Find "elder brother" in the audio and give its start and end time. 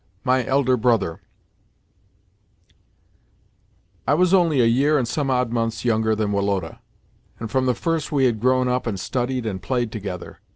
0.47-1.21